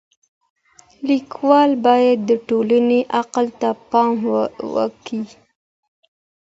[1.07, 4.11] ليکوال بايد د ټولني عقل ته پام
[4.75, 5.21] وکړي.